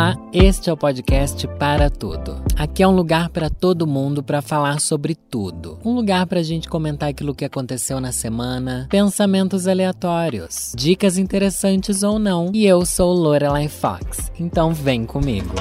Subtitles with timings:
[0.00, 2.42] Olá, este é o podcast Para Tudo.
[2.56, 5.78] Aqui é um lugar para todo mundo para falar sobre tudo.
[5.84, 12.02] Um lugar para a gente comentar aquilo que aconteceu na semana, pensamentos aleatórios, dicas interessantes
[12.02, 12.50] ou não.
[12.54, 15.54] E eu sou Lorelai Fox, então vem comigo.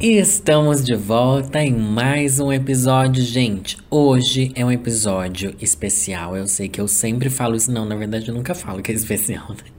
[0.00, 3.76] E estamos de volta em mais um episódio, gente.
[3.90, 6.36] Hoje é um episódio especial.
[6.36, 8.94] Eu sei que eu sempre falo isso, não, na verdade eu nunca falo que é
[8.94, 9.77] especial, né?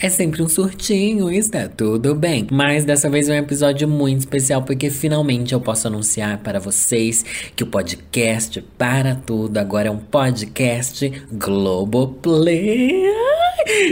[0.00, 2.46] É sempre um surtinho, está tudo bem.
[2.50, 7.24] Mas dessa vez é um episódio muito especial porque finalmente eu posso anunciar para vocês
[7.54, 13.04] que o podcast Para Tudo agora é um podcast Globoplay.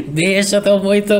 [0.08, 1.12] Bicha, eu tô muito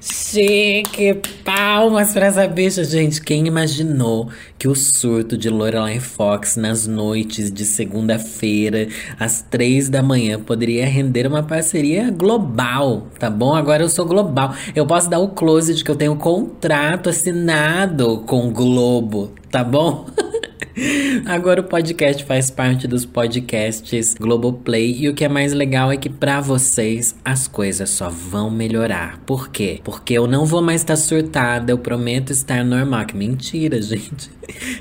[0.00, 1.20] chique.
[1.42, 3.22] Palmas pra essa bicha, gente.
[3.22, 10.02] Quem imaginou que o surto de Lorelai Fox nas noites de segunda-feira, às três da
[10.02, 13.54] manhã, poderia render uma parceria global, tá bom?
[13.54, 14.54] Agora eu sou global.
[14.74, 19.32] Eu posso dar o close de que eu tenho um contrato assinado com o Globo,
[19.50, 20.06] tá bom?
[21.26, 25.96] Agora o podcast faz parte dos podcasts Globoplay e o que é mais legal é
[25.96, 29.20] que para vocês as coisas só vão melhorar.
[29.26, 29.80] Por quê?
[29.84, 33.06] Porque eu não vou mais estar surtada, eu prometo estar normal.
[33.06, 34.30] Que mentira, gente.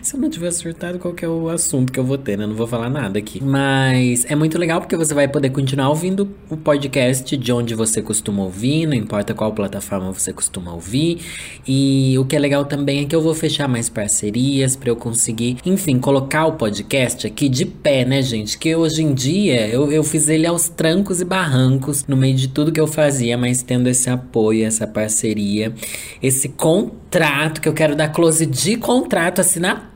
[0.02, 2.44] Se eu não tiver surtado, qual que é o assunto que eu vou ter, né?
[2.44, 3.42] Eu não vou falar nada aqui.
[3.42, 8.02] Mas é muito legal porque você vai poder continuar ouvindo o podcast de onde você
[8.02, 11.22] costuma ouvir, não importa qual plataforma você costuma ouvir.
[11.68, 14.96] E o que é legal também é que eu vou fechar mais parcerias para eu
[14.96, 18.58] conseguir, enfim, colocar o podcast aqui de pé, né, gente?
[18.58, 22.48] Que hoje em dia eu, eu fiz ele aos trancos e barrancos no meio de
[22.48, 25.74] tudo que eu fazia, mas tendo esse apoio, essa parceria,
[26.22, 29.93] esse contrato que eu quero dar close de contrato, assinatura,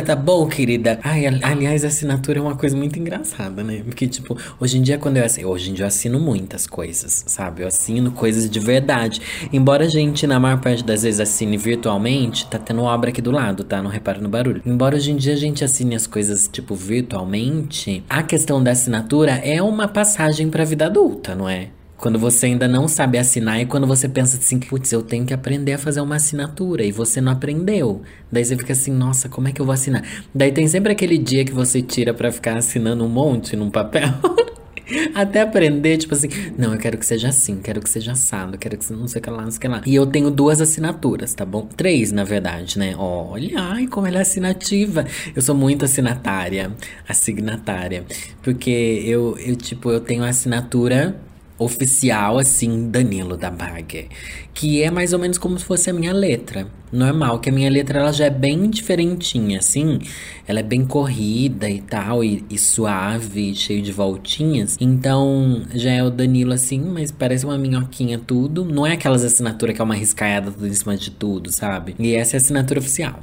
[0.00, 0.98] tá bom, querida?
[1.02, 3.82] Ai, aliás, assinatura é uma coisa muito engraçada, né?
[3.84, 7.24] Porque, tipo, hoje em dia, quando eu assino, hoje em dia eu assino muitas coisas,
[7.26, 7.62] sabe?
[7.62, 9.20] Eu assino coisas de verdade.
[9.52, 13.30] Embora a gente, na maior parte das vezes, assine virtualmente, tá tendo obra aqui do
[13.30, 13.82] lado, tá?
[13.82, 14.62] Não repara no barulho.
[14.64, 19.32] Embora hoje em dia a gente assine as coisas, tipo, virtualmente, a questão da assinatura
[19.32, 21.68] é uma passagem pra vida adulta, não é?
[22.00, 25.34] Quando você ainda não sabe assinar e quando você pensa assim, putz, eu tenho que
[25.34, 28.00] aprender a fazer uma assinatura e você não aprendeu.
[28.32, 30.02] Daí você fica assim, nossa, como é que eu vou assinar?
[30.34, 34.08] Daí tem sempre aquele dia que você tira para ficar assinando um monte num papel.
[35.14, 38.78] Até aprender, tipo assim, não, eu quero que seja assim, quero que seja assado, quero
[38.78, 39.82] que não sei o que lá, não sei o que lá.
[39.84, 41.68] E eu tenho duas assinaturas, tá bom?
[41.76, 42.94] Três, na verdade, né?
[42.96, 45.04] Olha, ai, como ela é assinativa.
[45.36, 46.72] Eu sou muito assinatária,
[47.06, 48.04] assignatária.
[48.42, 48.70] Porque
[49.04, 51.14] eu, eu tipo, eu tenho a assinatura
[51.60, 54.08] oficial, assim, Danilo da Bagger.
[54.54, 56.66] Que é mais ou menos como se fosse a minha letra.
[56.90, 60.00] Normal, que a minha letra ela já é bem diferentinha, assim.
[60.48, 64.76] Ela é bem corrida e tal, e, e suave, cheio de voltinhas.
[64.80, 68.64] Então, já é o Danilo assim, mas parece uma minhoquinha tudo.
[68.64, 71.94] Não é aquelas assinaturas que é uma riscaiada tudo em cima de tudo, sabe?
[71.98, 73.20] E essa é a assinatura oficial.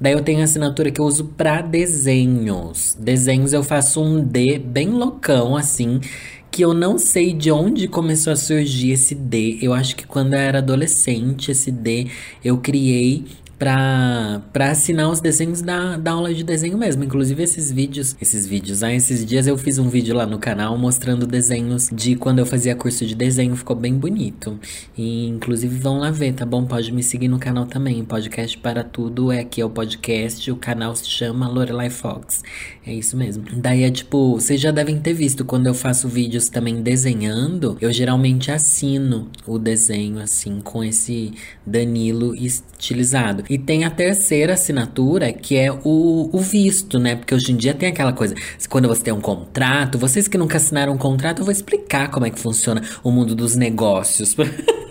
[0.00, 2.96] Daí eu tenho a assinatura que eu uso para desenhos.
[2.98, 6.00] Desenhos eu faço um D bem loucão, assim
[6.50, 9.58] que eu não sei de onde começou a surgir esse D.
[9.62, 12.08] Eu acho que quando eu era adolescente, esse D
[12.44, 13.24] eu criei
[13.60, 17.04] pra, assinar os desenhos da, da aula de desenho mesmo.
[17.04, 20.78] Inclusive esses vídeos, esses vídeos, ah, esses dias eu fiz um vídeo lá no canal
[20.78, 24.58] mostrando desenhos de quando eu fazia curso de desenho, ficou bem bonito.
[24.96, 26.64] E inclusive vão lá ver, tá bom?
[26.64, 28.02] Pode me seguir no canal também.
[28.02, 32.42] Podcast para tudo é aqui é o podcast, o canal se chama Lorelai Fox.
[32.86, 33.44] É isso mesmo.
[33.56, 37.92] Daí é tipo, vocês já devem ter visto quando eu faço vídeos também desenhando, eu
[37.92, 41.32] geralmente assino o desenho assim com esse
[41.66, 43.44] Danilo estilizado.
[43.50, 47.16] E tem a terceira assinatura, que é o, o visto, né?
[47.16, 48.32] Porque hoje em dia tem aquela coisa,
[48.68, 52.24] quando você tem um contrato, vocês que nunca assinaram um contrato, eu vou explicar como
[52.24, 54.36] é que funciona o mundo dos negócios.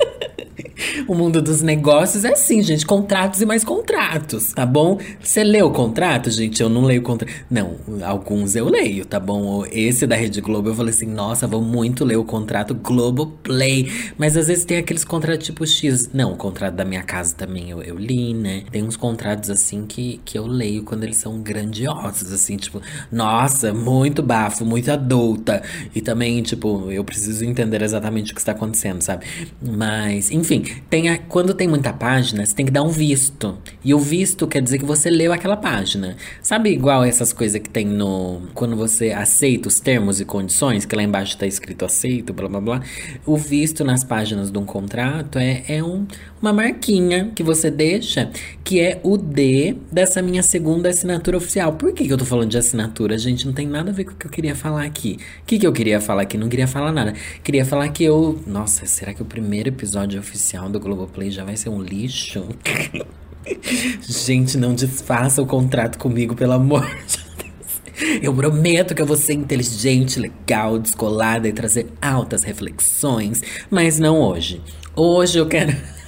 [1.08, 2.86] O mundo dos negócios é assim, gente.
[2.86, 5.00] Contratos e mais contratos, tá bom?
[5.22, 6.62] Você leu o contrato, gente?
[6.62, 7.34] Eu não leio o contrato.
[7.50, 9.66] Não, alguns eu leio, tá bom?
[9.72, 13.92] Esse da Rede Globo, eu falei assim, nossa, vou muito ler o contrato Globo Play.
[14.18, 16.10] Mas às vezes tem aqueles contratos tipo X.
[16.14, 18.64] Não, o contrato da minha casa também eu, eu li, né?
[18.72, 23.74] Tem uns contratos assim que, que eu leio quando eles são grandiosos, assim, tipo, nossa,
[23.74, 25.62] muito bafo, muito adulta.
[25.94, 29.26] E também, tipo, eu preciso entender exatamente o que está acontecendo, sabe?
[29.62, 33.58] Mas, enfim, tem a, quando tem muita página, você tem que dar um visto.
[33.84, 36.16] E o visto quer dizer que você leu aquela página.
[36.42, 38.42] Sabe igual essas coisas que tem no.
[38.54, 42.62] Quando você aceita os termos e condições, que lá embaixo tá escrito aceito, blá blá
[42.62, 42.82] blá.
[43.26, 46.06] O visto nas páginas de um contrato é, é um,
[46.42, 48.32] uma marquinha que você deixa,
[48.64, 51.74] que é o D dessa minha segunda assinatura oficial.
[51.74, 53.18] Por que, que eu tô falando de assinatura?
[53.18, 55.18] Gente, não tem nada a ver com o que eu queria falar aqui.
[55.42, 56.38] O que, que eu queria falar aqui?
[56.38, 57.14] Não queria falar nada.
[57.44, 58.42] Queria falar que eu.
[58.48, 62.48] Nossa, será que o primeiro episódio oficial do Globoplay já vai ser um lixo?
[64.02, 68.22] Gente, não desfaça o contrato comigo, pelo amor de Deus.
[68.22, 74.22] Eu prometo que eu vou ser inteligente, legal, descolada e trazer altas reflexões, mas não
[74.22, 74.62] hoje.
[74.96, 75.99] Hoje eu quero.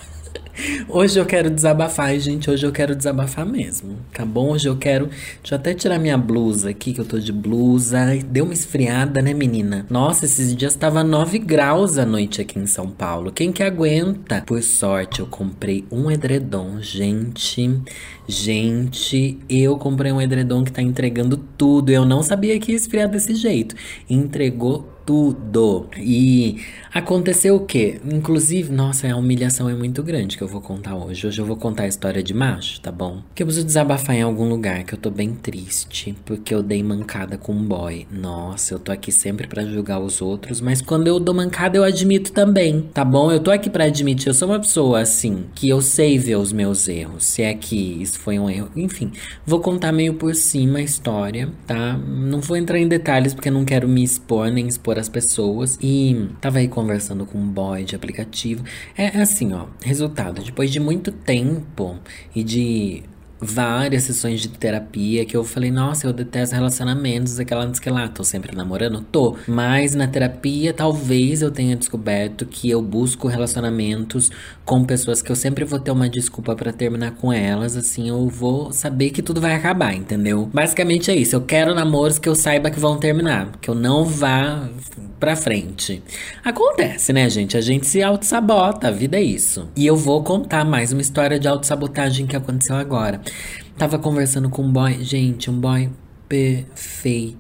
[0.88, 2.50] Hoje eu quero desabafar, gente.
[2.50, 3.98] Hoje eu quero desabafar mesmo.
[4.13, 4.51] Tá bom?
[4.51, 5.07] Hoje eu quero.
[5.07, 8.00] Deixa eu até tirar minha blusa aqui, que eu tô de blusa.
[8.27, 9.86] Deu uma esfriada, né, menina?
[9.89, 13.31] Nossa, esses dias tava 9 graus à noite aqui em São Paulo.
[13.31, 14.44] Quem que aguenta?
[14.45, 17.81] Por sorte, eu comprei um edredom, gente.
[18.27, 21.89] Gente, eu comprei um edredom que tá entregando tudo.
[21.89, 23.75] Eu não sabia que ia esfriar desse jeito.
[24.09, 25.88] Entregou tudo.
[25.98, 26.57] E
[26.94, 28.00] aconteceu o quê?
[28.06, 31.27] Inclusive, nossa, a humilhação é muito grande que eu vou contar hoje.
[31.27, 33.21] Hoje eu vou contar a história de macho, tá bom?
[33.36, 36.83] Que eu preciso desabafar em algum lugar que eu tô bem triste, porque eu dei
[36.83, 38.07] mancada com um boy.
[38.12, 41.83] Nossa, eu tô aqui sempre para julgar os outros, mas quando eu dou mancada eu
[41.83, 43.31] admito também, tá bom?
[43.31, 46.53] Eu tô aqui para admitir, eu sou uma pessoa assim, que eu sei ver os
[46.53, 48.69] meus erros, se é que isso foi um erro.
[48.75, 49.12] Enfim,
[49.45, 51.98] vou contar meio por cima a história, tá?
[51.98, 55.77] Não vou entrar em detalhes porque não quero me expor nem expor as pessoas.
[55.81, 58.63] E tava aí conversando com um boy de aplicativo.
[58.98, 59.65] É, é assim, ó.
[59.83, 62.00] Resultado, depois de muito tempo
[62.36, 63.03] e de
[63.41, 68.07] várias sessões de terapia que eu falei, nossa, eu detesto relacionamentos, aquela antes que lá,
[68.07, 69.35] tô sempre namorando, tô.
[69.47, 74.29] Mas na terapia, talvez eu tenha descoberto que eu busco relacionamentos
[74.63, 78.27] com pessoas que eu sempre vou ter uma desculpa para terminar com elas, assim, eu
[78.27, 80.49] vou saber que tudo vai acabar, entendeu?
[80.53, 84.05] Basicamente é isso, eu quero namoros que eu saiba que vão terminar, que eu não
[84.05, 84.69] vá
[85.19, 86.01] pra frente.
[86.43, 87.55] Acontece, né, gente?
[87.55, 89.69] A gente se auto-sabota, a vida é isso.
[89.75, 93.21] E eu vou contar mais uma história de auto-sabotagem que aconteceu agora.
[93.77, 95.89] Tava conversando com um boy, gente, um boy
[96.29, 97.37] perfeito,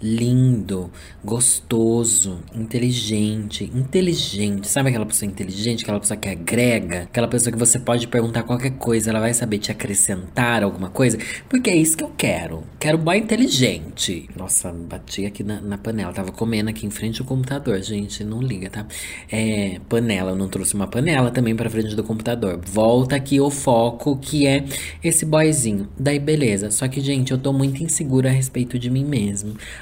[0.00, 0.90] lindo,
[1.24, 4.68] gostoso, inteligente, inteligente.
[4.68, 8.72] Sabe aquela pessoa inteligente, aquela pessoa que agrega, aquela pessoa que você pode perguntar qualquer
[8.72, 11.18] coisa, ela vai saber te acrescentar alguma coisa?
[11.48, 12.64] Porque é isso que eu quero.
[12.78, 14.28] Quero boy inteligente.
[14.36, 18.40] Nossa, bati aqui na, na panela, tava comendo aqui em frente ao computador, gente, não
[18.40, 18.86] liga, tá?
[19.30, 22.60] É, panela, eu não trouxe uma panela também para frente do computador.
[22.64, 24.64] Volta aqui o foco que é
[25.02, 25.88] esse boyzinho.
[25.98, 26.70] Daí beleza.
[26.70, 29.27] Só que, gente, eu tô muito insegura a respeito de mim mesmo,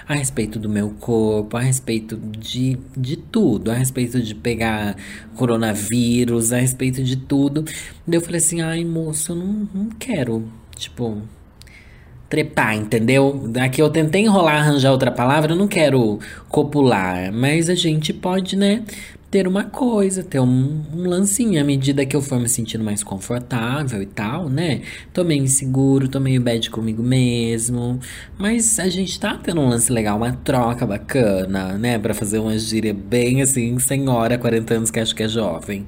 [0.06, 4.96] a respeito do meu corpo, a respeito de, de tudo, a respeito de pegar
[5.34, 7.64] coronavírus, a respeito de tudo.
[8.06, 11.22] Daí eu falei assim: ai, moço, eu não, não quero, tipo,
[12.28, 13.50] trepar, entendeu?
[13.60, 18.56] Aqui eu tentei enrolar, arranjar outra palavra, eu não quero copular, mas a gente pode,
[18.56, 18.82] né,
[19.36, 21.60] ter uma coisa, ter um, um, lancinho.
[21.60, 24.80] À medida que eu for me sentindo mais confortável e tal, né?
[25.12, 28.00] Tô meio inseguro, tô meio bad comigo mesmo.
[28.38, 31.98] Mas a gente tá tendo um lance legal, uma troca bacana, né?
[31.98, 35.84] Pra fazer uma gíria bem assim, senhora, 40 anos que acho que é jovem.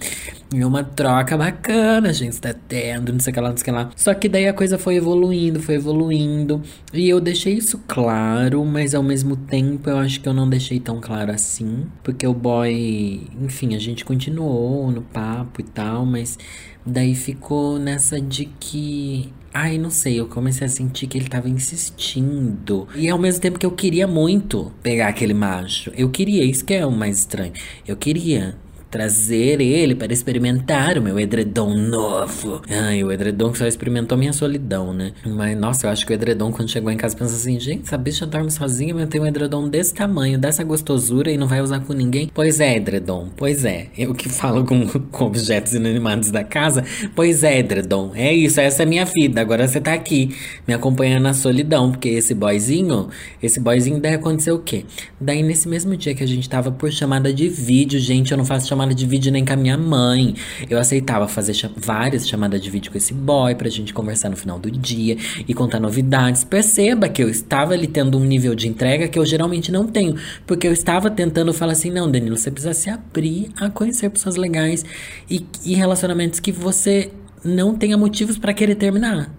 [0.50, 3.62] E uma troca bacana, a gente tá tendo, não sei o que lá, não sei
[3.62, 3.90] o que lá.
[3.94, 6.62] Só que daí a coisa foi evoluindo, foi evoluindo.
[6.92, 10.80] E eu deixei isso claro, mas ao mesmo tempo eu acho que eu não deixei
[10.80, 11.84] tão claro assim.
[12.02, 16.38] Porque o boy enfim, a gente continuou no papo e tal, mas
[16.84, 19.32] daí ficou nessa de que.
[19.52, 22.86] Ai, não sei, eu comecei a sentir que ele tava insistindo.
[22.94, 25.90] E ao mesmo tempo que eu queria muito pegar aquele macho.
[25.96, 27.52] Eu queria, isso que é o mais estranho.
[27.86, 28.56] Eu queria
[28.90, 32.62] trazer ele para experimentar o meu edredom novo.
[32.68, 35.12] Ai, o edredom que só experimentou minha solidão, né?
[35.26, 37.98] Mas, nossa, eu acho que o edredom, quando chegou em casa, pensa assim: gente, essa
[37.98, 41.80] bicha dorme sozinha, mas tem um edredom desse tamanho, dessa gostosura e não vai usar
[41.80, 42.30] com ninguém.
[42.32, 43.88] Pois é, edredom, pois é.
[43.96, 46.82] Eu que falo com, com objetos inanimados da casa,
[47.14, 48.12] pois é, edredom.
[48.14, 49.40] É isso, essa é minha vida.
[49.40, 50.34] Agora você tá aqui,
[50.66, 53.08] me acompanhando na solidão, porque esse boyzinho,
[53.42, 54.84] esse boyzinho, daí aconteceu o quê?
[55.20, 58.44] Daí, nesse mesmo dia que a gente tava por chamada de vídeo, gente, eu não
[58.44, 60.36] faço chamada chamada de vídeo nem com a minha mãe.
[60.70, 64.36] Eu aceitava fazer ch várias chamadas de vídeo com esse boy pra gente conversar no
[64.36, 65.16] final do dia
[65.48, 66.44] e contar novidades.
[66.44, 70.14] Perceba que eu estava ali tendo um nível de entrega que eu geralmente não tenho.
[70.46, 74.36] Porque eu estava tentando falar assim: não, Danilo, você precisa se abrir a conhecer pessoas
[74.36, 74.84] legais
[75.28, 77.10] e, e relacionamentos que você
[77.44, 79.34] não tenha motivos para querer terminar.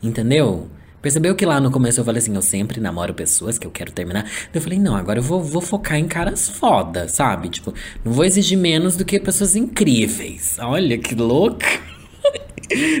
[0.00, 0.68] Entendeu?
[1.06, 3.92] Percebeu que lá no começo eu falei assim, eu sempre namoro pessoas que eu quero
[3.92, 4.28] terminar.
[4.52, 7.48] Eu falei, não, agora eu vou, vou focar em caras foda, sabe?
[7.48, 7.72] Tipo,
[8.04, 10.56] não vou exigir menos do que pessoas incríveis.
[10.58, 11.64] Olha que louca.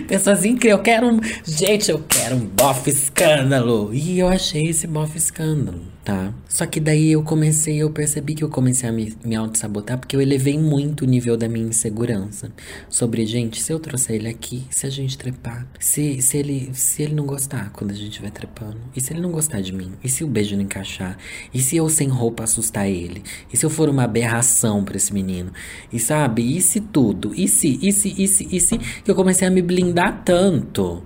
[0.06, 1.20] Pessoas incríveis, eu quero um.
[1.44, 3.92] Gente, eu quero um bofe escândalo.
[3.92, 5.80] E eu achei esse bofe escândalo.
[6.06, 6.32] tá?
[6.48, 10.14] Só que daí eu comecei, eu percebi que eu comecei a me, me auto-sabotar porque
[10.14, 12.50] eu elevei muito o nível da minha insegurança.
[12.88, 17.02] Sobre, gente, se eu trouxer ele aqui, se a gente trepar, se, se, ele, se
[17.02, 19.92] ele não gostar quando a gente vai trepando, e se ele não gostar de mim,
[20.02, 21.18] e se o beijo não encaixar,
[21.52, 25.12] e se eu sem roupa assustar ele, e se eu for uma aberração para esse
[25.12, 25.50] menino,
[25.92, 29.15] e sabe, e se tudo, e se, e se, e se, e se, que eu
[29.16, 31.02] comecei a me blindar tanto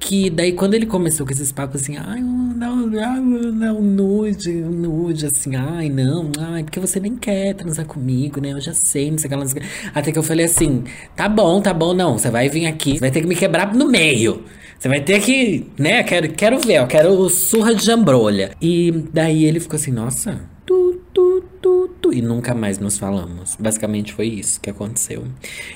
[0.00, 5.26] que daí quando ele começou com esses papos assim, ai, não, não, não, nude, nude,
[5.26, 8.52] assim, ai, não, ai, porque você nem quer transar comigo, né?
[8.52, 9.36] Eu já sei, não sei que,
[9.94, 13.00] Até que eu falei assim, tá bom, tá bom, não, você vai vir aqui, você
[13.00, 14.42] vai ter que me quebrar no meio.
[14.78, 18.52] Você vai ter que, né, quero, quero ver, eu quero surra de jambrolha.
[18.62, 20.40] E daí ele ficou assim, nossa,
[21.60, 23.56] tu, tu, e nunca mais nos falamos.
[23.58, 25.24] Basicamente foi isso que aconteceu.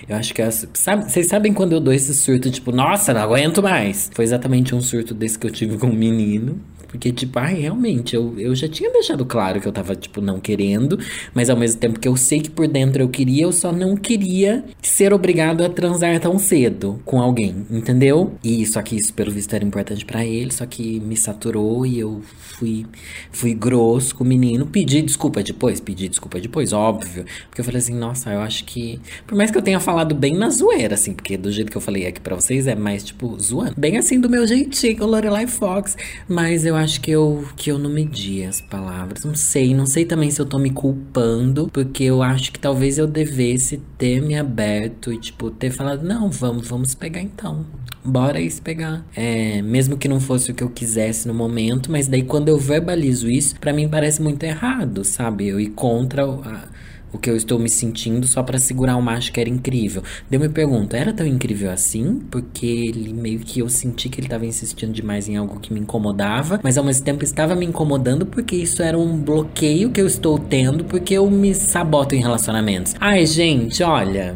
[0.08, 3.22] Eu acho que as, sabe, vocês sabem quando eu dou esse surto, tipo, nossa, não
[3.22, 4.10] aguento mais.
[4.12, 6.60] Foi exatamente um surto desse que eu tive com um menino.
[6.94, 10.38] Porque, tipo, ai, realmente, eu, eu já tinha deixado claro que eu tava, tipo, não
[10.38, 10.96] querendo,
[11.34, 13.96] mas ao mesmo tempo que eu sei que por dentro eu queria, eu só não
[13.96, 18.34] queria ser obrigado a transar tão cedo com alguém, entendeu?
[18.44, 21.98] E só que isso, pelo visto, era importante para ele, só que me saturou e
[21.98, 22.22] eu
[22.58, 22.86] fui,
[23.32, 24.64] fui grosso com o menino.
[24.64, 27.24] Pedi desculpa depois, pedi desculpa depois, óbvio.
[27.48, 29.00] Porque eu falei assim, nossa, eu acho que.
[29.26, 31.80] Por mais que eu tenha falado bem na zoeira, assim, porque do jeito que eu
[31.80, 33.74] falei aqui pra vocês é mais, tipo, zoando.
[33.76, 35.96] Bem assim, do meu jeitinho, Lorelai Fox.
[36.28, 39.24] Mas eu acho acho que eu, que eu não medi as palavras.
[39.24, 42.98] Não sei, não sei também se eu tô me culpando, porque eu acho que talvez
[42.98, 47.66] eu devesse ter me aberto e, tipo, ter falado: não, vamos, vamos pegar então.
[48.04, 49.04] Bora isso pegar.
[49.16, 52.58] É, mesmo que não fosse o que eu quisesse no momento, mas daí quando eu
[52.58, 55.48] verbalizo isso, para mim parece muito errado, sabe?
[55.48, 56.68] Eu ir contra a
[57.14, 60.02] o que eu estou me sentindo só para segurar um macho que era incrível.
[60.28, 62.20] Daí eu me pergunto, era tão incrível assim?
[62.30, 65.78] Porque ele meio que eu senti que ele estava insistindo demais em algo que me
[65.78, 70.06] incomodava, mas ao mesmo tempo estava me incomodando porque isso era um bloqueio que eu
[70.06, 72.94] estou tendo porque eu me saboto em relacionamentos.
[73.00, 74.34] Ai, gente, olha,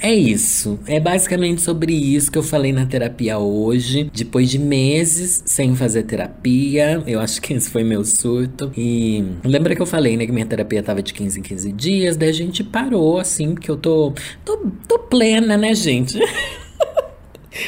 [0.00, 0.78] é isso.
[0.86, 4.10] É basicamente sobre isso que eu falei na terapia hoje.
[4.14, 8.70] Depois de meses sem fazer terapia, eu acho que esse foi meu surto.
[8.76, 12.16] E lembra que eu falei, né, que minha terapia tava de 15 em 15 dias,
[12.16, 14.12] daí a gente parou assim, porque eu tô
[14.44, 16.18] tô, tô plena, né, gente?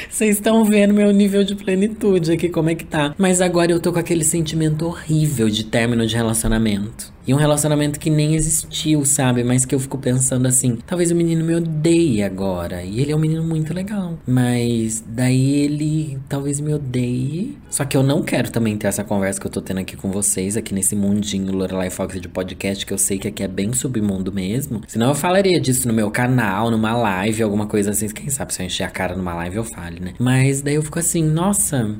[0.08, 3.14] Vocês estão vendo meu nível de plenitude aqui, como é que tá.
[3.18, 7.12] Mas agora eu tô com aquele sentimento horrível de término de relacionamento.
[7.30, 9.44] E um relacionamento que nem existiu, sabe?
[9.44, 12.82] Mas que eu fico pensando assim: talvez o menino me odeie agora.
[12.82, 14.18] E ele é um menino muito legal.
[14.26, 17.56] Mas daí ele talvez me odeie.
[17.70, 20.10] Só que eu não quero também ter essa conversa que eu tô tendo aqui com
[20.10, 23.72] vocês, aqui nesse mundinho Lorelai Fox de podcast, que eu sei que aqui é bem
[23.72, 24.82] submundo mesmo.
[24.88, 28.08] Senão eu falaria disso no meu canal, numa live, alguma coisa assim.
[28.08, 30.14] Quem sabe se eu encher a cara numa live eu fale, né?
[30.18, 31.94] Mas daí eu fico assim: nossa.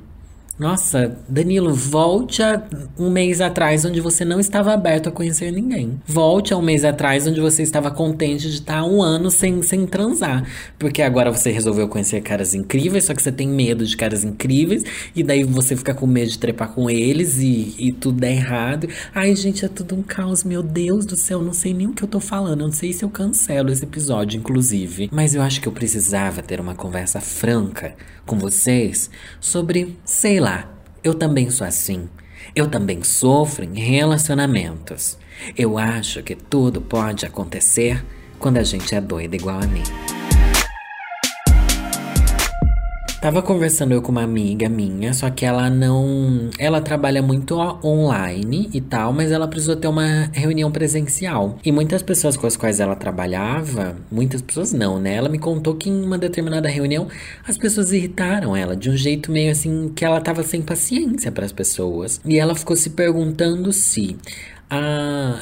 [0.61, 2.63] Nossa, Danilo, volte a
[2.99, 5.99] um mês atrás onde você não estava aberto a conhecer ninguém.
[6.07, 9.87] Volte a um mês atrás onde você estava contente de estar um ano sem, sem
[9.87, 10.47] transar.
[10.79, 14.85] Porque agora você resolveu conhecer caras incríveis, só que você tem medo de caras incríveis,
[15.17, 18.87] e daí você fica com medo de trepar com eles e, e tudo é errado.
[19.15, 22.05] Ai, gente, é tudo um caos, meu Deus do céu, não sei nem o que
[22.05, 22.61] eu tô falando.
[22.61, 25.09] Eu não sei se eu cancelo esse episódio, inclusive.
[25.11, 27.95] Mas eu acho que eu precisava ter uma conversa franca
[28.27, 30.39] com vocês sobre, sei
[31.03, 32.09] eu também sou assim.
[32.55, 35.19] Eu também sofro em relacionamentos.
[35.57, 38.05] Eu acho que tudo pode acontecer
[38.39, 39.83] quando a gente é doida igual a mim.
[43.21, 46.49] Tava conversando eu com uma amiga minha, só que ela não.
[46.59, 51.59] Ela trabalha muito online e tal, mas ela precisou ter uma reunião presencial.
[51.63, 55.17] E muitas pessoas com as quais ela trabalhava, muitas pessoas não, né?
[55.17, 57.09] Ela me contou que em uma determinada reunião
[57.47, 61.45] as pessoas irritaram ela de um jeito meio assim que ela tava sem paciência para
[61.45, 62.23] as pessoas.
[62.25, 64.17] E ela ficou se perguntando se
[64.71, 65.39] a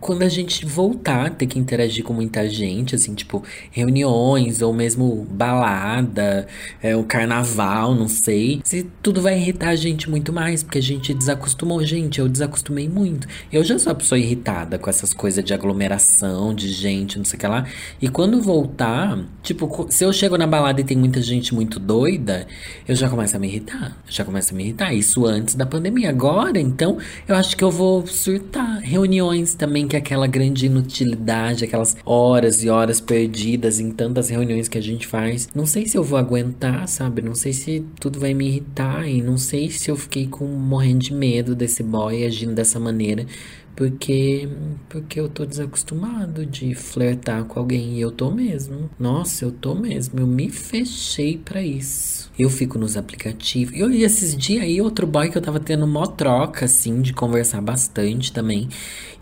[0.00, 4.72] quando a gente voltar a ter que interagir com muita gente, assim, tipo, reuniões ou
[4.72, 6.46] mesmo balada,
[6.82, 10.82] é, o carnaval, não sei, se tudo vai irritar a gente muito mais, porque a
[10.82, 11.84] gente desacostumou.
[11.84, 13.26] Gente, eu desacostumei muito.
[13.52, 17.36] Eu já sou uma pessoa irritada com essas coisas de aglomeração, de gente, não sei
[17.36, 17.66] o que lá.
[18.00, 22.46] E quando voltar, tipo, se eu chego na balada e tem muita gente muito doida,
[22.86, 23.96] eu já começo a me irritar.
[24.08, 24.94] Já começo a me irritar.
[24.94, 26.10] Isso antes da pandemia.
[26.10, 28.80] Agora, então, eu acho que eu vou surtar.
[28.80, 34.68] Reuniões também também que aquela grande inutilidade, aquelas horas e horas perdidas em tantas reuniões
[34.68, 35.48] que a gente faz.
[35.54, 37.22] Não sei se eu vou aguentar, sabe?
[37.22, 41.00] Não sei se tudo vai me irritar e não sei se eu fiquei com morrendo
[41.00, 43.26] de medo desse boy agindo dessa maneira
[43.74, 44.48] Porque,
[44.88, 48.90] porque eu tô desacostumado de flertar com alguém e eu tô mesmo.
[48.98, 50.20] Nossa, eu tô mesmo.
[50.20, 52.30] Eu me fechei para isso.
[52.38, 53.78] Eu fico nos aplicativos.
[53.78, 57.12] Eu li esses dias aí outro boy que eu tava tendo mó troca, assim, de
[57.12, 58.68] conversar bastante também.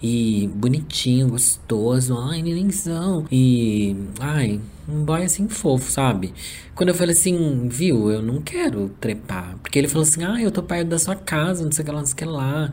[0.03, 2.17] E bonitinho, gostoso.
[2.19, 3.27] Ai, nenenzão.
[3.31, 3.95] E.
[4.19, 6.33] Ai, um boy assim fofo, sabe?
[6.75, 9.55] Quando eu falei assim, viu, eu não quero trepar.
[9.63, 11.93] Porque ele falou assim, ah, eu tô perto da sua casa, não sei o que
[11.93, 12.73] lá, não sei o que lá.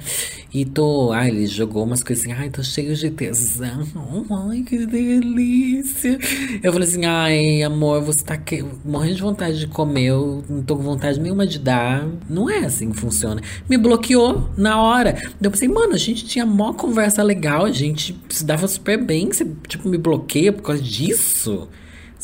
[0.54, 1.12] E tô.
[1.12, 3.86] Ai, ele jogou umas coisas assim, ai, tô cheio de tesão.
[4.50, 6.18] Ai, que delícia.
[6.64, 8.64] Eu falei assim, ai, amor, você tá que...
[8.86, 12.08] morrendo de vontade de comer, eu não tô com vontade nenhuma de dar.
[12.30, 13.42] Não é assim que funciona.
[13.70, 15.22] Me bloqueou na hora.
[15.42, 19.28] Eu pensei, mano, a gente tinha mó conversa legal, a gente se dava super bem.
[19.28, 21.68] Você, tipo, me bloqueia por causa disso.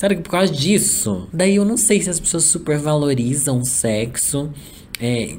[0.03, 1.29] Sério que por causa disso?
[1.31, 4.51] Daí eu não sei se as pessoas supervalorizam o sexo.
[4.99, 5.33] É,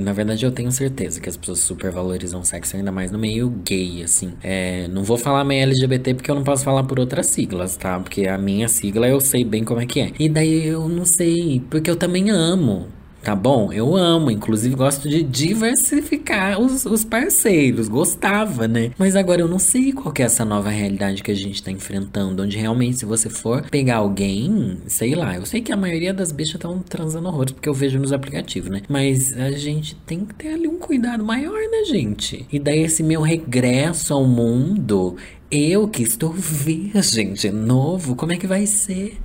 [0.00, 4.02] na verdade eu tenho certeza que as pessoas supervalorizam sexo, ainda mais no meio gay,
[4.02, 4.32] assim.
[4.42, 8.00] É, não vou falar meio LGBT porque eu não posso falar por outras siglas, tá?
[8.00, 10.10] Porque a minha sigla eu sei bem como é que é.
[10.18, 12.88] E daí eu não sei, porque eu também amo
[13.22, 13.72] Tá bom?
[13.72, 18.90] Eu amo, inclusive gosto de diversificar os, os parceiros, gostava, né?
[18.98, 22.42] Mas agora eu não sei qual é essa nova realidade que a gente tá enfrentando,
[22.42, 26.32] onde realmente se você for pegar alguém, sei lá, eu sei que a maioria das
[26.32, 28.82] bichas estão transando horrores, porque eu vejo nos aplicativos, né?
[28.88, 32.44] Mas a gente tem que ter ali um cuidado maior, né, gente?
[32.52, 35.16] E daí esse meu regresso ao mundo,
[35.48, 39.16] eu que estou virgem de novo, como é que vai ser?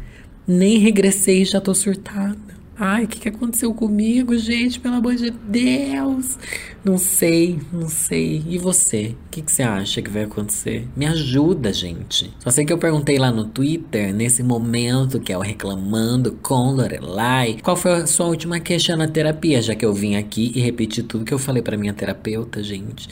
[0.48, 2.57] Nem regressei e já tô surtada.
[2.80, 4.80] Ai, o que, que aconteceu comigo, gente?
[4.80, 6.38] Pelo amor de Deus!
[6.86, 8.44] Não sei, não sei.
[8.48, 9.16] E você?
[9.26, 10.88] O que, que você acha que vai acontecer?
[10.96, 12.32] Me ajuda, gente.
[12.40, 16.70] Só sei que eu perguntei lá no Twitter, nesse momento que é o Reclamando com
[16.72, 20.62] Lorelai, qual foi a sua última queixa na terapia, já que eu vim aqui e
[20.62, 23.10] repeti tudo que eu falei pra minha terapeuta, gente.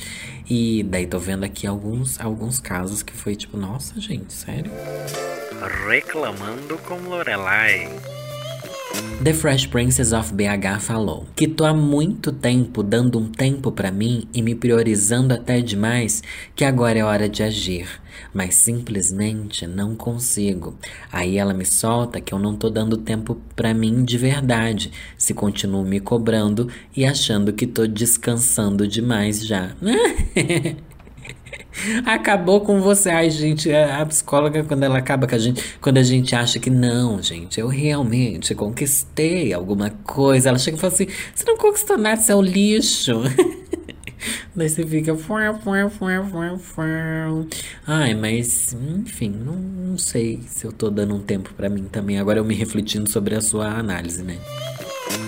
[0.47, 4.71] E daí tô vendo aqui alguns, alguns casos que foi tipo, nossa, gente, sério?
[5.89, 7.89] Reclamando com Lorelai.
[9.23, 13.89] The Fresh Princess of BH falou que tô há muito tempo dando um tempo para
[13.89, 16.21] mim e me priorizando até demais
[16.55, 17.87] que agora é hora de agir,
[18.33, 20.77] mas simplesmente não consigo.
[21.11, 25.33] Aí ela me solta que eu não tô dando tempo para mim de verdade, se
[25.33, 29.75] continuo me cobrando e achando que tô descansando demais já.
[32.05, 33.09] Acabou com você.
[33.09, 36.69] Ai, gente, a psicóloga, quando ela acaba com a gente, quando a gente acha que
[36.69, 41.97] não, gente, eu realmente conquistei alguma coisa, ela chega e fala assim: você não conquistou
[41.97, 43.21] nada, você é o lixo.
[44.55, 45.15] Daí você fica.
[47.85, 52.17] Ai, mas, enfim, não, não sei se eu tô dando um tempo para mim também.
[52.17, 54.37] Agora eu me refletindo sobre a sua análise, né?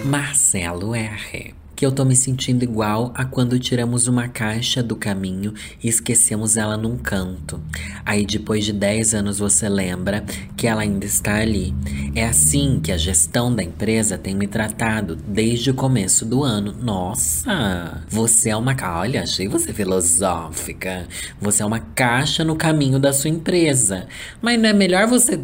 [0.06, 5.54] Marcelo R que eu tô me sentindo igual a quando tiramos uma caixa do caminho
[5.82, 7.62] e esquecemos ela num canto.
[8.04, 11.76] Aí depois de 10 anos você lembra que ela ainda está ali.
[12.16, 16.74] É assim que a gestão da empresa tem me tratado desde o começo do ano.
[16.82, 18.76] Nossa, você é uma.
[18.98, 21.08] Olha, achei você filosófica.
[21.40, 24.08] Você é uma caixa no caminho da sua empresa.
[24.42, 25.40] Mas não é melhor você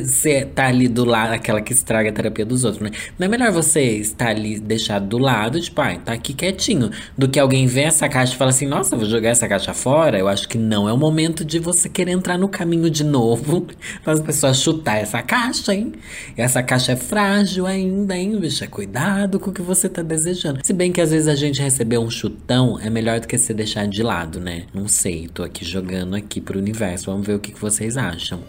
[0.00, 2.90] você tá ali do lado, aquela que estraga a terapia dos outros, né?
[3.18, 7.28] Não é melhor você estar ali, deixado do lado, tipo, ah, tá aqui quietinho, do
[7.28, 10.18] que alguém ver essa caixa e falar assim, nossa, vou jogar essa caixa fora?
[10.18, 13.66] Eu acho que não é o momento de você querer entrar no caminho de novo,
[14.02, 15.92] para as pessoas chutar essa caixa, hein?
[16.36, 18.66] Essa caixa é frágil ainda, hein, bicha?
[18.66, 20.60] Cuidado com o que você tá desejando.
[20.62, 23.52] Se bem que às vezes a gente receber um chutão é melhor do que você
[23.52, 24.64] deixar de lado, né?
[24.72, 28.40] Não sei, tô aqui jogando aqui pro universo, vamos ver o que, que vocês acham.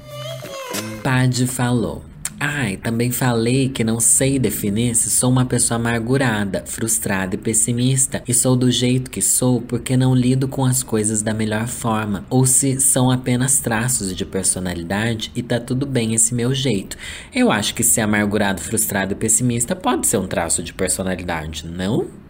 [1.04, 2.04] Pad falou.
[2.40, 8.22] Ai, também falei que não sei definir se sou uma pessoa amargurada, frustrada e pessimista,
[8.28, 12.26] e sou do jeito que sou porque não lido com as coisas da melhor forma,
[12.30, 16.98] ou se são apenas traços de personalidade e tá tudo bem esse meu jeito.
[17.34, 22.23] Eu acho que ser amargurado, frustrado e pessimista pode ser um traço de personalidade, não?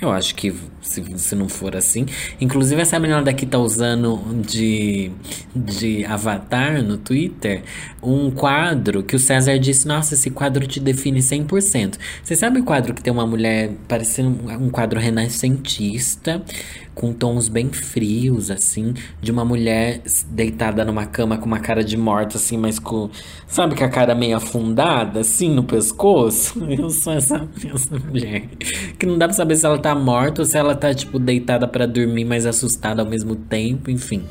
[0.00, 2.06] Eu acho que se, se não for assim.
[2.40, 5.10] Inclusive, essa menina daqui tá usando de,
[5.54, 7.62] de avatar no Twitter
[8.00, 11.98] um quadro que o César disse: Nossa, esse quadro te define 100%.
[12.22, 16.42] Você sabe o quadro que tem uma mulher parecendo um quadro renascentista,
[16.98, 21.96] com tons bem frios, assim, de uma mulher deitada numa cama com uma cara de
[21.96, 23.08] morta, assim, mas com.
[23.46, 26.58] Sabe, com a cara meio afundada, assim, no pescoço?
[26.68, 28.48] Eu sou essa, essa mulher.
[28.98, 31.68] Que não dá pra saber se ela tá morta ou se ela tá, tipo, deitada
[31.68, 34.24] para dormir, mas assustada ao mesmo tempo, enfim.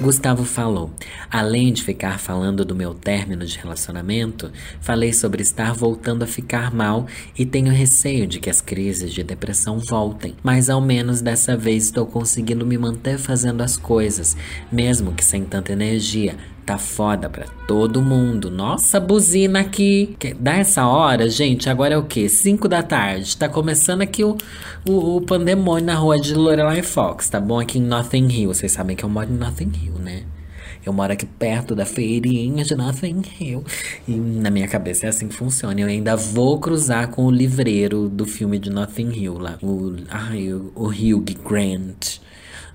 [0.00, 0.90] Gustavo falou:
[1.30, 6.72] além de ficar falando do meu término de relacionamento, falei sobre estar voltando a ficar
[6.72, 10.34] mal e tenho receio de que as crises de depressão voltem.
[10.42, 14.36] Mas ao menos dessa vez estou conseguindo me manter fazendo as coisas,
[14.70, 16.36] mesmo que sem tanta energia.
[16.66, 18.50] Tá foda pra todo mundo.
[18.50, 20.16] Nossa, buzina aqui.
[20.40, 21.70] Dá essa hora, gente.
[21.70, 22.28] Agora é o quê?
[22.28, 23.36] 5 da tarde.
[23.36, 24.36] Tá começando aqui o,
[24.84, 27.60] o, o, pandemônio na rua de Lorelai Fox, tá bom?
[27.60, 28.52] Aqui em Nothing Hill.
[28.52, 30.24] Vocês sabem que eu moro em Nothing Hill, né?
[30.84, 33.64] Eu moro aqui perto da feirinha de Nothing Hill.
[34.08, 35.80] E na minha cabeça é assim que funciona.
[35.80, 39.56] Eu ainda vou cruzar com o livreiro do filme de Nothing Hill lá.
[39.62, 42.18] O, ai, o, o Hugh Grant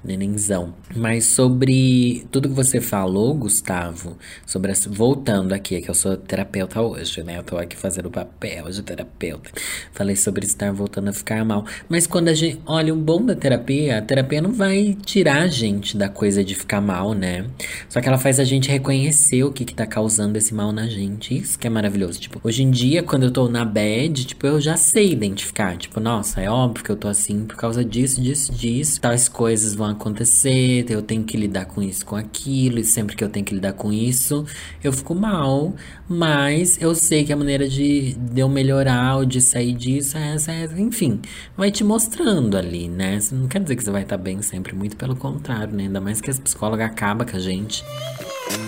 [0.03, 0.73] nenenzão.
[0.95, 6.81] Mas sobre tudo que você falou, Gustavo, sobre essa, voltando aqui, que eu sou terapeuta
[6.81, 7.37] hoje, né?
[7.37, 9.51] Eu tô aqui fazendo o papel de terapeuta.
[9.93, 11.65] Falei sobre estar voltando a ficar mal.
[11.87, 12.59] Mas quando a gente.
[12.65, 16.55] Olha, o bom da terapia, a terapia não vai tirar a gente da coisa de
[16.55, 17.45] ficar mal, né?
[17.87, 20.87] Só que ela faz a gente reconhecer o que, que tá causando esse mal na
[20.87, 21.37] gente.
[21.37, 22.19] Isso que é maravilhoso.
[22.19, 25.77] Tipo, hoje em dia, quando eu tô na bad, tipo, eu já sei identificar.
[25.77, 28.99] Tipo, nossa, é óbvio que eu tô assim por causa disso, disso, disso.
[28.99, 33.23] Tais coisas vão acontecer, eu tenho que lidar com isso, com aquilo, e sempre que
[33.23, 34.45] eu tenho que lidar com isso,
[34.83, 35.75] eu fico mal,
[36.07, 40.35] mas eu sei que a maneira de, de eu melhorar ou de sair disso é
[40.35, 41.19] essa, é, enfim,
[41.55, 43.17] vai te mostrando ali, né?
[43.17, 45.83] Isso não quer dizer que você vai estar bem sempre, muito pelo contrário, né?
[45.83, 47.83] Ainda mais que essa psicóloga acaba com a gente.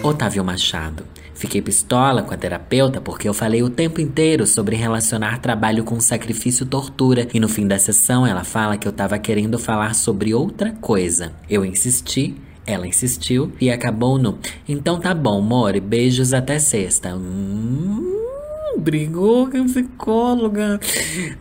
[0.04, 1.06] Otávio Machado.
[1.34, 6.00] Fiquei pistola com a terapeuta porque eu falei o tempo inteiro sobre relacionar trabalho com
[6.00, 9.96] sacrifício e tortura, e no fim da sessão ela fala que eu tava querendo falar
[9.96, 11.34] sobre outra coisa.
[11.50, 14.38] Eu insisti, ela insistiu e acabou no.
[14.68, 17.16] Então tá bom, More, beijos até sexta.
[17.16, 18.33] Hum
[18.78, 20.80] brigou com a psicóloga.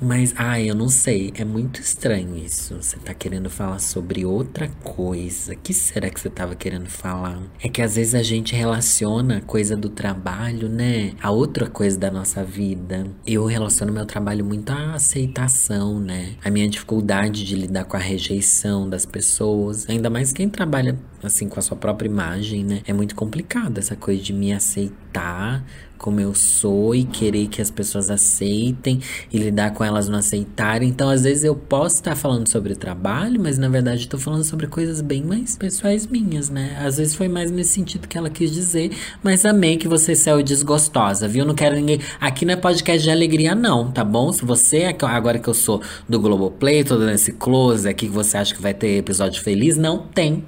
[0.01, 1.33] Mas, ai, eu não sei.
[1.37, 2.77] É muito estranho isso.
[2.77, 5.55] Você tá querendo falar sobre outra coisa.
[5.55, 7.41] Que será que você tava querendo falar?
[7.61, 11.13] É que às vezes a gente relaciona coisa do trabalho, né?
[11.23, 13.07] A outra coisa da nossa vida.
[13.27, 16.35] Eu relaciono meu trabalho muito à aceitação, né?
[16.45, 19.89] A minha dificuldade de lidar com a rejeição das pessoas.
[19.89, 22.83] Ainda mais quem trabalha assim com a sua própria imagem, né?
[22.87, 25.65] É muito complicado essa coisa de me aceitar
[26.03, 29.01] como eu sou e querer que as pessoas aceitem
[29.33, 30.89] e lidar com elas não aceitarem.
[30.89, 34.67] Então, às vezes eu posso estar falando sobre trabalho, mas na verdade estou falando sobre
[34.67, 36.77] coisas bem mais pessoais minhas, né?
[36.85, 38.91] Às vezes foi mais nesse sentido que ela quis dizer,
[39.23, 41.45] mas amei que você saiu desgostosa, viu?
[41.45, 42.01] Não quero ninguém.
[42.21, 44.33] Aqui não é podcast de alegria, não, tá bom?
[44.33, 48.37] Se você, é agora que eu sou do Globoplay, todo nesse close aqui que você
[48.37, 50.45] acha que vai ter episódio feliz, não tem.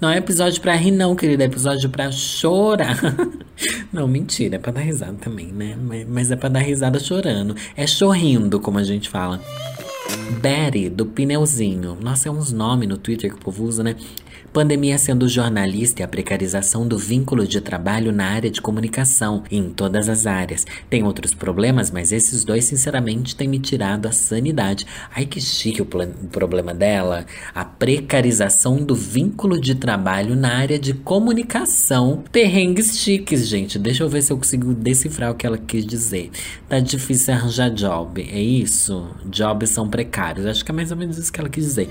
[0.00, 1.42] Não é episódio pra rir, não, querida.
[1.42, 2.98] É episódio pra chorar.
[3.92, 4.56] não, mentira.
[4.56, 5.76] É pra dar risada também, né?
[6.08, 7.56] Mas é pra dar risada chorando.
[7.76, 9.40] É chorrindo, como a gente fala.
[10.40, 11.98] Betty, do Pneuzinho.
[12.00, 13.96] Nossa, é uns nomes no Twitter que o povo usa, né?
[14.52, 19.70] Pandemia sendo jornalista e a precarização do vínculo de trabalho na área de comunicação, em
[19.70, 20.66] todas as áreas.
[20.88, 24.86] Tem outros problemas, mas esses dois, sinceramente, têm me tirado a sanidade.
[25.14, 27.26] Ai, que chique o, o problema dela.
[27.54, 32.24] A precarização do vínculo de trabalho na área de comunicação.
[32.32, 33.78] Perrengues chiques, gente.
[33.78, 36.30] Deixa eu ver se eu consigo decifrar o que ela quis dizer.
[36.68, 39.08] Tá difícil arranjar job, é isso?
[39.26, 40.46] Jobs são precários.
[40.46, 41.90] Acho que é mais ou menos isso que ela quis dizer.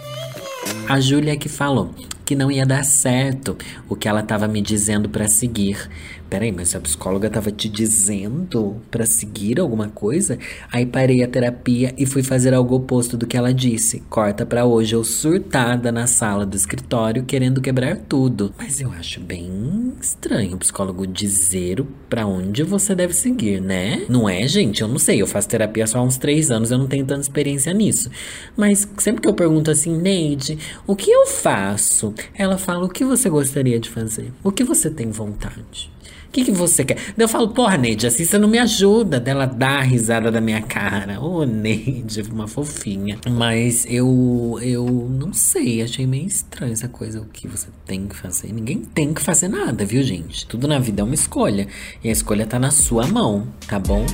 [0.88, 1.94] A Júlia que falou
[2.28, 5.90] que não ia dar certo o que ela estava me dizendo para seguir.
[6.30, 10.38] Peraí, mas a psicóloga estava te dizendo para seguir alguma coisa?
[10.70, 14.04] Aí parei a terapia e fui fazer algo oposto do que ela disse.
[14.10, 18.54] Corta para hoje eu surtada na sala do escritório querendo quebrar tudo.
[18.58, 24.06] Mas eu acho bem estranho o psicólogo dizer para onde você deve seguir, né?
[24.10, 24.82] Não é, gente?
[24.82, 25.22] Eu não sei.
[25.22, 28.12] Eu faço terapia só há uns três anos, eu não tenho tanta experiência nisso.
[28.58, 32.14] Mas sempre que eu pergunto assim, Neide, o que eu faço?
[32.34, 34.32] Ela fala: o que você gostaria de fazer?
[34.44, 35.92] O que você tem vontade?
[36.28, 36.98] O que, que você quer?
[37.16, 39.20] Daí eu falo, porra, Neide, assim você não me ajuda.
[39.20, 41.20] Dela dar a risada da minha cara.
[41.22, 43.18] Ô, oh, Neide, uma fofinha.
[43.30, 47.22] Mas eu, eu não sei, achei meio estranho essa coisa.
[47.22, 48.52] O que você tem que fazer?
[48.54, 50.46] Ninguém tem que fazer nada, viu, gente?
[50.46, 51.68] Tudo na vida é uma escolha.
[52.04, 54.06] E a escolha tá na sua mão, tá bom?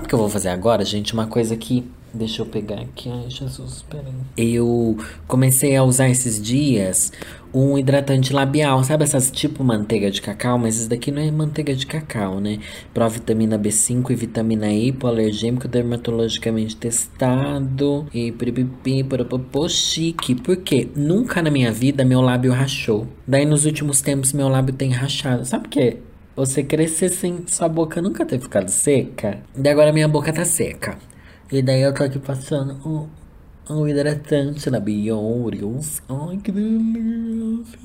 [0.00, 1.12] Sabe o que eu vou fazer agora, gente?
[1.12, 3.08] Uma coisa que Deixa eu pegar aqui.
[3.08, 4.12] Ai, Jesus, peraí.
[4.36, 7.12] Eu comecei a usar esses dias
[7.54, 8.82] um hidratante labial.
[8.82, 10.58] Sabe essas tipo manteiga de cacau?
[10.58, 12.58] Mas esse daqui não é manteiga de cacau, né?
[12.92, 18.08] Pro vitamina B5 e vitamina E, hipoalergênico, dermatologicamente testado.
[18.12, 20.34] E pipipi, porapopô, chique.
[20.34, 20.88] Por quê?
[20.96, 23.06] Nunca na minha vida meu lábio rachou.
[23.24, 25.44] Daí nos últimos tempos meu lábio tem rachado.
[25.44, 26.09] Sabe o que?
[26.40, 29.40] Você crescer sem sua boca nunca ter ficado seca.
[29.62, 30.96] E agora minha boca tá seca.
[31.52, 32.80] E daí eu tô aqui passando.
[33.68, 36.00] Oh, o hidratante da Bioreals.
[36.08, 37.78] Ai, que delícia.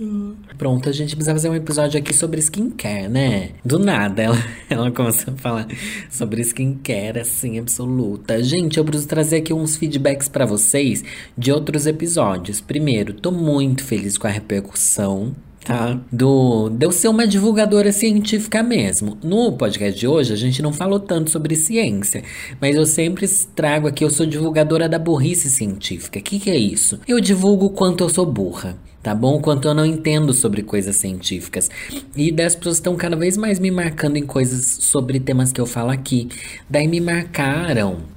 [0.58, 3.50] Pronto, a gente precisa fazer um episódio aqui sobre skincare, né?
[3.66, 4.38] Do nada, ela,
[4.70, 5.68] ela começou a falar
[6.10, 8.42] sobre skincare, assim, absoluta.
[8.42, 11.04] Gente, eu preciso trazer aqui uns feedbacks para vocês
[11.38, 12.62] de outros episódios.
[12.62, 15.36] Primeiro, tô muito feliz com a repercussão
[15.66, 16.00] tá?
[16.12, 19.18] Do, de eu ser uma divulgadora científica mesmo.
[19.24, 22.24] No podcast de hoje, a gente não falou tanto sobre ciência,
[22.62, 26.20] mas eu sempre trago aqui, eu sou divulgadora da burrice científica.
[26.20, 27.00] O que, que é isso?
[27.08, 29.40] Eu divulgo quanto eu sou burra tá bom?
[29.40, 31.70] Quanto eu não entendo sobre coisas científicas.
[32.16, 35.68] E das pessoas estão cada vez mais me marcando em coisas sobre temas que eu
[35.68, 36.28] falo aqui.
[36.68, 38.15] Daí me marcaram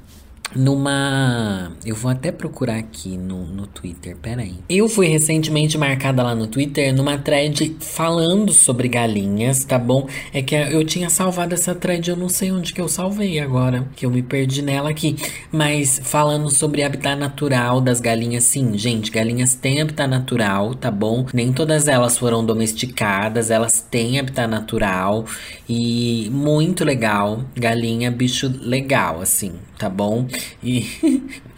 [0.54, 1.72] numa.
[1.84, 4.56] Eu vou até procurar aqui no, no Twitter, peraí.
[4.68, 10.08] Eu fui recentemente marcada lá no Twitter numa thread falando sobre galinhas, tá bom?
[10.32, 13.88] É que eu tinha salvado essa thread, eu não sei onde que eu salvei agora,
[13.96, 15.16] que eu me perdi nela aqui.
[15.52, 21.26] Mas falando sobre habitat natural das galinhas, sim, gente, galinhas têm habitat natural, tá bom?
[21.32, 25.24] Nem todas elas foram domesticadas, elas têm habitat natural
[25.68, 27.44] e muito legal.
[27.56, 30.26] Galinha, bicho legal, assim, tá bom?
[30.62, 30.84] E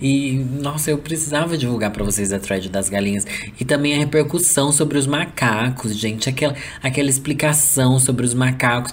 [0.00, 3.26] E, nossa, eu precisava divulgar para vocês a thread das galinhas.
[3.58, 6.28] E também a repercussão sobre os macacos, gente.
[6.28, 8.92] Aquela, aquela explicação sobre os macacos.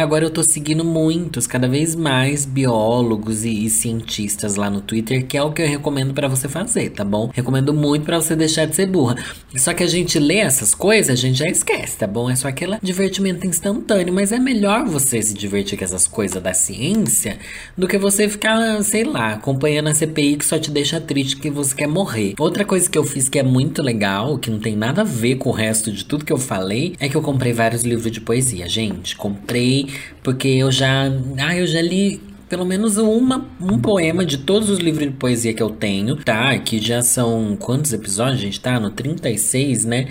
[0.00, 5.26] Agora eu tô seguindo muitos, cada vez mais biólogos e, e cientistas lá no Twitter,
[5.26, 7.30] que é o que eu recomendo para você fazer, tá bom?
[7.32, 9.16] Recomendo muito para você deixar de ser burra.
[9.56, 12.30] Só que a gente lê essas coisas, a gente já esquece, tá bom?
[12.30, 14.12] É só aquele divertimento instantâneo.
[14.12, 17.38] Mas é melhor você se divertir com essas coisas da ciência
[17.76, 21.50] do que você ficar, sei lá, acompanhando as CPI que só te deixa triste que
[21.50, 22.34] você quer morrer.
[22.38, 25.36] Outra coisa que eu fiz que é muito legal, que não tem nada a ver
[25.36, 28.20] com o resto de tudo que eu falei, é que eu comprei vários livros de
[28.20, 29.16] poesia, gente.
[29.16, 29.88] Comprei
[30.22, 31.10] porque eu já.
[31.38, 35.54] Ah, eu já li pelo menos uma, um poema de todos os livros de poesia
[35.54, 36.58] que eu tenho, tá?
[36.58, 38.60] Que já são quantos episódios, gente?
[38.60, 40.08] Tá no 36, né?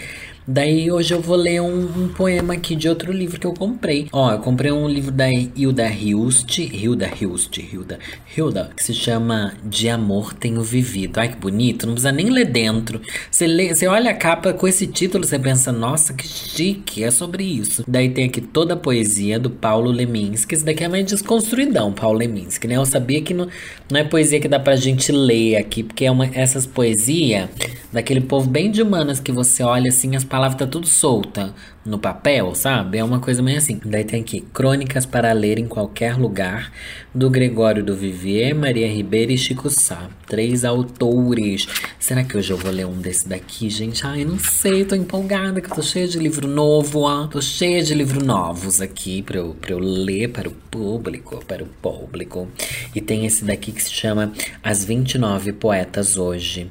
[0.52, 4.08] Daí hoje eu vou ler um, um, poema aqui de outro livro que eu comprei.
[4.12, 8.00] Ó, eu comprei um livro da Hilda Hilst, Hilda Hilst, Hilda,
[8.36, 11.20] Hilda, que se chama De Amor Tenho Vivido.
[11.20, 13.00] Ai, que bonito, não precisa nem ler dentro.
[13.30, 17.12] Você, lê, você olha a capa com esse título, você pensa, nossa, que chique, é
[17.12, 17.84] sobre isso.
[17.88, 20.56] Daí tem aqui toda a poesia do Paulo Leminski.
[20.56, 22.78] Esse daqui é mais desconstruidão, Paulo Leminski, né?
[22.78, 23.48] Eu sabia que não,
[23.92, 27.48] não é poesia que dá pra gente ler aqui, porque é uma, essas poesias
[27.94, 31.54] daquele povo bem de humanas que você olha assim, as palavras palavra tá tudo solta
[31.86, 32.98] no papel, sabe?
[32.98, 33.82] É uma coisa meio assim.
[33.84, 36.72] Daí tem aqui, Crônicas para ler em qualquer lugar,
[37.14, 40.08] do Gregório do Vivier, Maria Ribeiro e Chico Sá.
[40.28, 41.68] Três autores.
[42.00, 44.06] Será que hoje eu vou ler um desse daqui, gente?
[44.06, 47.28] Ai, não sei, tô empolgada que eu tô cheia de livro novo, ó.
[47.28, 51.64] Tô cheia de livros novos aqui pra eu, pra eu ler para o público, para
[51.64, 52.48] o público.
[52.96, 54.32] E tem esse daqui que se chama
[54.64, 56.70] As 29 Poetas Hoje.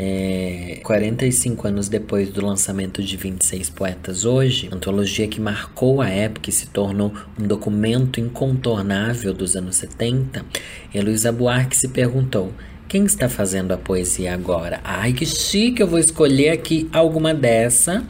[0.00, 6.50] É, 45 anos depois do lançamento de 26 Poetas Hoje, antologia que marcou a época
[6.50, 10.46] e se tornou um documento incontornável dos anos 70,
[10.94, 12.52] Heloísa Buarque se perguntou:
[12.88, 14.80] quem está fazendo a poesia agora?
[14.82, 15.82] Ai, que chique!
[15.82, 18.02] Eu vou escolher aqui alguma dessa,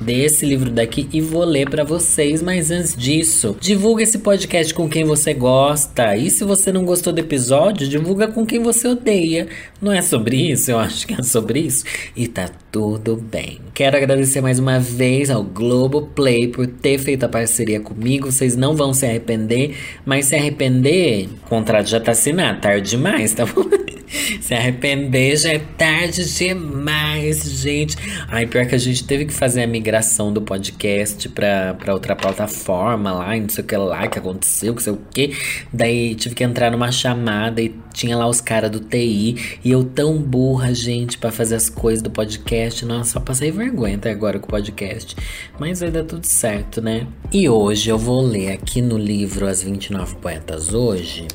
[0.00, 2.40] desse livro daqui, e vou ler para vocês.
[2.40, 6.16] Mas antes disso, divulga esse podcast com quem você gosta.
[6.16, 9.48] E se você não gostou do episódio, divulga com quem você odeia.
[9.82, 10.70] Não é sobre isso?
[10.70, 11.84] Eu acho que é sobre isso.
[12.16, 13.60] E tá tudo bem.
[13.74, 18.32] Quero agradecer mais uma vez ao Globoplay por ter feito a parceria comigo.
[18.32, 23.34] Vocês não vão se arrepender, mas se arrepender, o contrato já tá assinado, tarde demais,
[23.34, 23.66] tá bom?
[24.40, 27.96] Se arrepender já é tarde demais, gente.
[28.28, 32.14] Ai, pior que a gente teve que fazer a migração do podcast pra, pra outra
[32.14, 35.36] plataforma lá, não sei o que lá que aconteceu, não sei o que.
[35.72, 39.58] Daí tive que entrar numa chamada e tinha lá os caras do TI.
[39.64, 42.84] E eu tão burra, gente, para fazer as coisas do podcast.
[42.84, 45.16] Nossa, só passei vergonha até agora com o podcast.
[45.58, 47.06] Mas vai dar tudo certo, né?
[47.32, 51.26] E hoje eu vou ler aqui no livro As 29 Poetas Hoje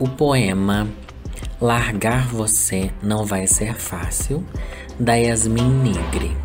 [0.00, 0.88] o poema
[1.60, 4.44] Largar você não vai ser fácil,
[4.98, 6.36] da Yasmin Nigri.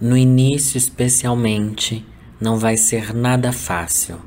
[0.00, 2.06] No início, especialmente,
[2.40, 4.20] não vai ser nada fácil,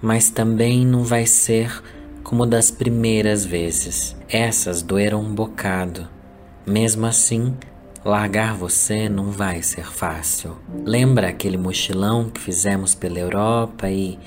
[0.00, 1.82] mas também não vai ser
[2.22, 4.16] como das primeiras vezes.
[4.28, 6.08] Essas doeram um bocado.
[6.66, 7.56] Mesmo assim,
[8.04, 10.56] largar você não vai ser fácil.
[10.84, 14.18] Lembra aquele mochilão que fizemos pela Europa e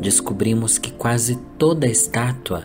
[0.00, 2.64] descobrimos que quase toda estátua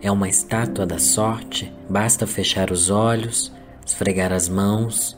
[0.00, 3.52] é uma estátua da sorte, basta fechar os olhos,
[3.84, 5.16] esfregar as mãos,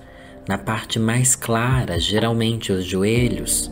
[0.49, 3.71] na parte mais clara, geralmente os joelhos,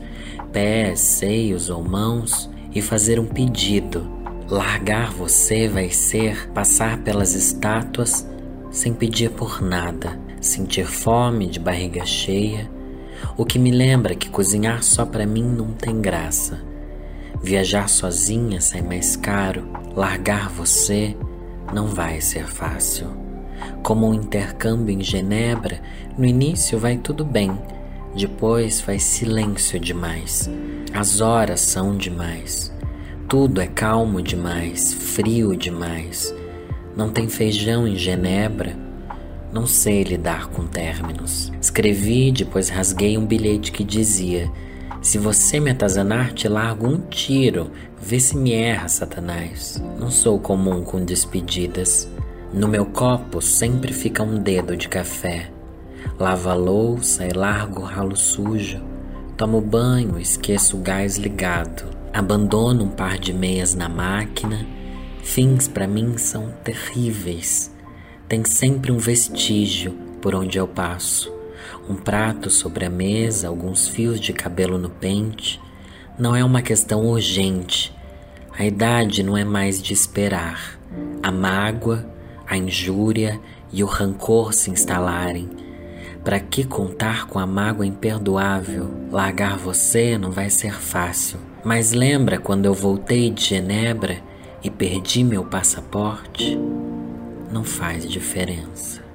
[0.53, 4.18] pés, seios ou mãos, e fazer um pedido,
[4.51, 8.27] Largar você vai ser passar pelas estátuas
[8.71, 12.71] sem pedir por nada, sentir fome de barriga cheia,
[13.37, 16.67] o que me lembra que cozinhar só para mim não tem graça.
[17.42, 21.16] Viajar sozinha sai mais caro, largar você
[21.72, 23.07] não vai ser fácil.
[23.83, 25.81] Como um intercâmbio em Genebra,
[26.16, 27.59] no início vai tudo bem,
[28.14, 30.51] depois faz silêncio demais.
[30.92, 32.72] As horas são demais.
[33.29, 36.35] Tudo é calmo demais, frio demais.
[36.96, 38.77] Não tem feijão em Genebra.
[39.53, 41.53] Não sei lidar com términos.
[41.61, 44.51] Escrevi, depois rasguei um bilhete que dizia:
[45.00, 47.70] Se você me atazanar, te largo um tiro.
[48.00, 49.80] Vê se me erra, Satanás.
[49.98, 52.11] Não sou comum com despedidas.
[52.52, 55.50] No meu copo sempre fica um dedo de café.
[56.18, 58.82] Lavo a louça e largo o ralo sujo.
[59.37, 61.84] Tomo banho, esqueço o gás ligado.
[62.12, 64.66] Abandono um par de meias na máquina.
[65.22, 67.72] Fins para mim são terríveis.
[68.28, 71.38] Tem sempre um vestígio por onde eu passo.
[71.88, 75.61] Um prato sobre a mesa, alguns fios de cabelo no pente.
[76.18, 77.94] Não é uma questão urgente.
[78.59, 80.78] A idade não é mais de esperar.
[81.22, 82.04] A mágoa,
[82.46, 83.40] a injúria
[83.72, 85.48] e o rancor se instalarem
[86.28, 88.90] para que contar com a mágoa imperdoável?
[89.11, 91.38] Largar você não vai ser fácil.
[91.64, 94.18] Mas lembra quando eu voltei de Genebra
[94.62, 96.54] e perdi meu passaporte?
[97.50, 99.08] Não faz diferença.